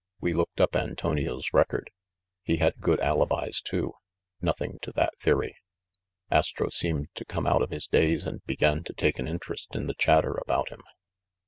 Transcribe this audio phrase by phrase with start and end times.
[0.19, 1.91] We looked up Antonio's record.
[2.41, 3.93] He had good alibis, too.
[4.41, 5.55] Nothing to that theory."
[6.31, 9.85] Astro seemed to come out of his daze and began to take an interest in
[9.85, 10.81] the chatter about him.